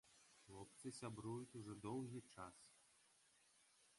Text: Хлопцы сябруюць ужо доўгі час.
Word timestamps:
Хлопцы 0.45 0.87
сябруюць 0.99 1.57
ужо 1.59 1.73
доўгі 1.85 2.21
час. 2.37 2.55